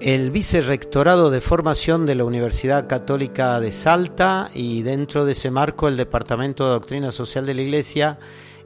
[0.00, 5.88] el Vicerrectorado de Formación de la Universidad Católica de Salta y dentro de ese marco
[5.88, 8.18] el Departamento de Doctrina Social de la Iglesia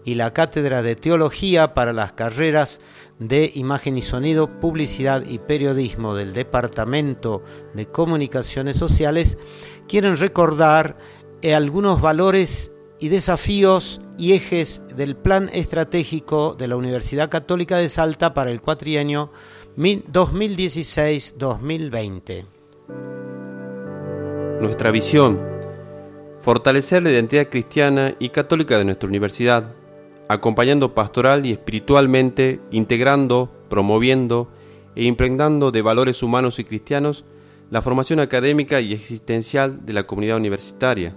[0.05, 2.81] y la Cátedra de Teología para las carreras
[3.19, 7.43] de Imagen y Sonido, Publicidad y Periodismo del Departamento
[7.75, 9.37] de Comunicaciones Sociales
[9.89, 10.97] quieren recordar
[11.43, 17.89] eh, algunos valores y desafíos y ejes del plan estratégico de la Universidad Católica de
[17.89, 19.33] Salta para el cuatrienio
[19.77, 22.45] 2016-2020.
[24.61, 25.43] Nuestra visión,
[26.41, 29.75] fortalecer la identidad cristiana y católica de nuestra universidad,
[30.29, 34.49] acompañando pastoral y espiritualmente, integrando, promoviendo
[34.95, 37.25] e impregnando de valores humanos y cristianos
[37.71, 41.17] la formación académica y existencial de la comunidad universitaria,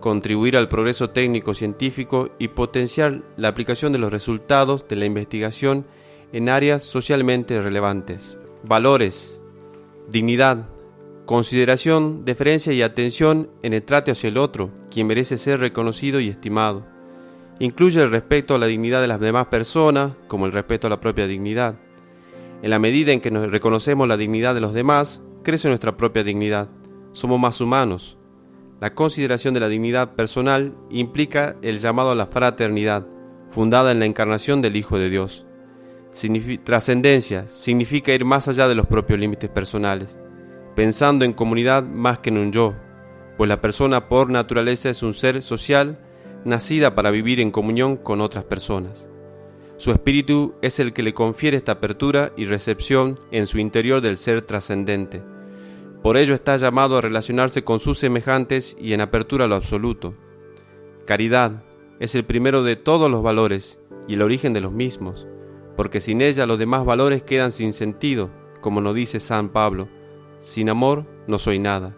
[0.00, 5.86] contribuir al progreso técnico-científico y potenciar la aplicación de los resultados de la investigación
[6.32, 8.38] en áreas socialmente relevantes.
[8.62, 9.40] Valores,
[10.08, 10.68] dignidad,
[11.24, 16.28] consideración, deferencia y atención en el trate hacia el otro, quien merece ser reconocido y
[16.28, 16.86] estimado.
[17.60, 21.00] Incluye el respeto a la dignidad de las demás personas, como el respeto a la
[21.00, 21.78] propia dignidad.
[22.62, 26.24] En la medida en que nos reconocemos la dignidad de los demás, crece nuestra propia
[26.24, 26.70] dignidad.
[27.12, 28.18] Somos más humanos.
[28.80, 33.06] La consideración de la dignidad personal implica el llamado a la fraternidad,
[33.48, 35.48] fundada en la encarnación del Hijo de Dios
[36.64, 40.18] trascendencia significa ir más allá de los propios límites personales,
[40.74, 42.74] pensando en comunidad más que en un yo,
[43.36, 45.98] pues la persona por naturaleza es un ser social,
[46.44, 49.08] nacida para vivir en comunión con otras personas.
[49.76, 54.16] Su espíritu es el que le confiere esta apertura y recepción en su interior del
[54.16, 55.22] ser trascendente.
[56.02, 60.14] Por ello está llamado a relacionarse con sus semejantes y en apertura a lo absoluto.
[61.06, 61.64] Caridad
[62.00, 65.26] es el primero de todos los valores y el origen de los mismos
[65.78, 69.88] porque sin ella los demás valores quedan sin sentido, como nos dice San Pablo.
[70.40, 71.96] Sin amor no soy nada.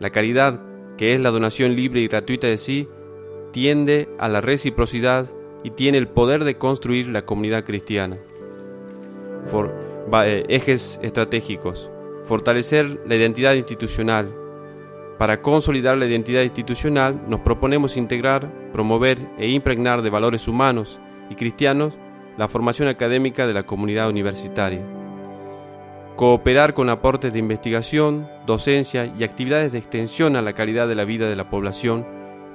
[0.00, 0.60] La caridad,
[0.98, 2.88] que es la donación libre y gratuita de sí,
[3.52, 5.28] tiende a la reciprocidad
[5.62, 8.18] y tiene el poder de construir la comunidad cristiana.
[10.24, 11.92] Eh, ejes estratégicos.
[12.26, 14.34] Fortalecer la identidad institucional.
[15.16, 21.00] Para consolidar la identidad institucional nos proponemos integrar, promover e impregnar de valores humanos
[21.30, 22.00] y cristianos
[22.36, 24.80] la formación académica de la comunidad universitaria.
[26.16, 31.04] Cooperar con aportes de investigación, docencia y actividades de extensión a la calidad de la
[31.04, 32.04] vida de la población,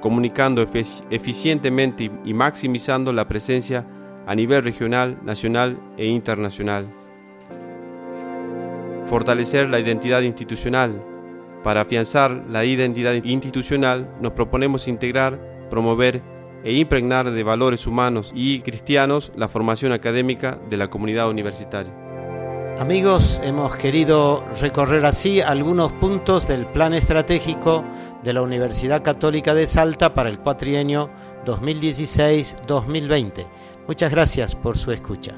[0.02, 3.88] comunicando eficientemente y maximizando la presencia
[4.28, 7.01] a nivel regional, nacional e internacional.
[9.12, 11.06] Fortalecer la identidad institucional.
[11.66, 16.24] Para afianzar la identidad institucional nos proponemos integrar, promover
[16.64, 21.94] e impregnar de valores humanos y cristianos la formación académica de la comunidad universitaria.
[22.80, 27.84] Amigos, hemos querido recorrer así algunos puntos del plan estratégico
[28.24, 31.10] de la Universidad Católica de Salta para el cuatrienio
[31.46, 33.46] 2016-2020.
[33.90, 35.36] Muchas gracias por su escucha.